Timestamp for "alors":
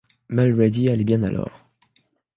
1.21-1.69